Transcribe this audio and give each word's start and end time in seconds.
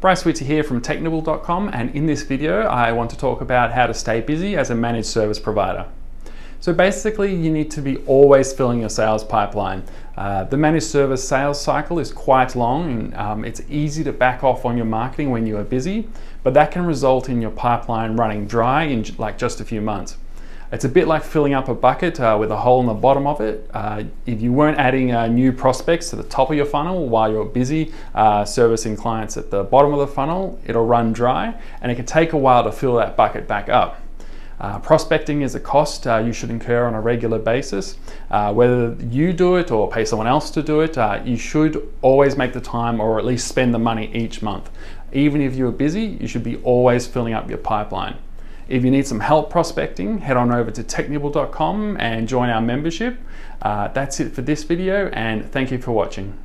Bryce 0.00 0.24
Whitty 0.24 0.44
here 0.44 0.62
from 0.62 0.80
Technibble.com 0.80 1.70
and 1.72 1.92
in 1.92 2.06
this 2.06 2.22
video 2.22 2.60
I 2.60 2.92
want 2.92 3.10
to 3.10 3.18
talk 3.18 3.40
about 3.40 3.72
how 3.72 3.88
to 3.88 3.92
stay 3.94 4.20
busy 4.20 4.56
as 4.56 4.70
a 4.70 4.74
managed 4.76 5.08
service 5.08 5.40
provider. 5.40 5.86
So 6.60 6.72
basically 6.72 7.34
you 7.34 7.50
need 7.50 7.68
to 7.72 7.82
be 7.82 7.96
always 8.06 8.52
filling 8.52 8.78
your 8.78 8.90
sales 8.90 9.24
pipeline. 9.24 9.82
Uh, 10.16 10.44
the 10.44 10.56
managed 10.56 10.86
service 10.86 11.28
sales 11.28 11.60
cycle 11.60 11.98
is 11.98 12.12
quite 12.12 12.54
long 12.54 12.88
and 12.88 13.14
um, 13.16 13.44
it's 13.44 13.60
easy 13.68 14.04
to 14.04 14.12
back 14.12 14.44
off 14.44 14.64
on 14.64 14.76
your 14.76 14.86
marketing 14.86 15.32
when 15.32 15.48
you 15.48 15.56
are 15.56 15.64
busy, 15.64 16.08
but 16.44 16.54
that 16.54 16.70
can 16.70 16.86
result 16.86 17.28
in 17.28 17.42
your 17.42 17.50
pipeline 17.50 18.14
running 18.14 18.46
dry 18.46 18.84
in 18.84 19.04
like 19.18 19.36
just 19.36 19.60
a 19.60 19.64
few 19.64 19.80
months. 19.80 20.16
It's 20.70 20.84
a 20.84 20.88
bit 20.88 21.08
like 21.08 21.24
filling 21.24 21.54
up 21.54 21.70
a 21.70 21.74
bucket 21.74 22.20
uh, 22.20 22.36
with 22.38 22.50
a 22.50 22.56
hole 22.58 22.80
in 22.80 22.86
the 22.86 22.92
bottom 22.92 23.26
of 23.26 23.40
it. 23.40 23.70
Uh, 23.72 24.04
if 24.26 24.42
you 24.42 24.52
weren't 24.52 24.76
adding 24.76 25.12
uh, 25.12 25.26
new 25.26 25.50
prospects 25.50 26.10
to 26.10 26.16
the 26.16 26.22
top 26.22 26.50
of 26.50 26.56
your 26.58 26.66
funnel 26.66 27.08
while 27.08 27.32
you're 27.32 27.46
busy 27.46 27.90
uh, 28.14 28.44
servicing 28.44 28.94
clients 28.94 29.38
at 29.38 29.50
the 29.50 29.64
bottom 29.64 29.94
of 29.94 29.98
the 29.98 30.06
funnel, 30.06 30.60
it'll 30.66 30.84
run 30.84 31.14
dry 31.14 31.58
and 31.80 31.90
it 31.90 31.94
can 31.94 32.04
take 32.04 32.34
a 32.34 32.36
while 32.36 32.64
to 32.64 32.70
fill 32.70 32.96
that 32.96 33.16
bucket 33.16 33.48
back 33.48 33.70
up. 33.70 34.02
Uh, 34.60 34.78
prospecting 34.80 35.40
is 35.40 35.54
a 35.54 35.60
cost 35.60 36.06
uh, 36.06 36.18
you 36.18 36.34
should 36.34 36.50
incur 36.50 36.84
on 36.84 36.92
a 36.92 37.00
regular 37.00 37.38
basis. 37.38 37.96
Whether 38.28 38.94
you 39.08 39.32
do 39.32 39.56
it 39.56 39.70
or 39.70 39.90
pay 39.90 40.04
someone 40.04 40.26
else 40.26 40.50
to 40.50 40.62
do 40.62 40.80
it, 40.80 40.98
you 41.24 41.38
should 41.38 41.90
always 42.02 42.36
make 42.36 42.52
the 42.52 42.60
time 42.60 43.00
or 43.00 43.18
at 43.18 43.24
least 43.24 43.48
spend 43.48 43.72
the 43.72 43.78
money 43.78 44.10
each 44.12 44.42
month. 44.42 44.68
Even 45.14 45.40
if 45.40 45.54
you're 45.54 45.72
busy, 45.72 46.18
you 46.20 46.26
should 46.28 46.44
be 46.44 46.56
always 46.56 47.06
filling 47.06 47.32
up 47.32 47.48
your 47.48 47.56
pipeline. 47.56 48.18
If 48.68 48.84
you 48.84 48.90
need 48.90 49.06
some 49.06 49.20
help 49.20 49.50
prospecting, 49.50 50.18
head 50.18 50.36
on 50.36 50.52
over 50.52 50.70
to 50.70 50.84
technibble.com 50.84 51.96
and 51.98 52.28
join 52.28 52.50
our 52.50 52.60
membership. 52.60 53.18
Uh, 53.62 53.88
that's 53.88 54.20
it 54.20 54.34
for 54.34 54.42
this 54.42 54.64
video 54.64 55.08
and 55.08 55.50
thank 55.50 55.70
you 55.70 55.78
for 55.78 55.92
watching. 55.92 56.38